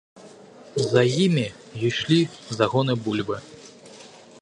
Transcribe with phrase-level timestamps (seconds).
[0.93, 1.45] За імі
[1.91, 2.19] ішлі
[2.63, 3.37] загоны бульбы.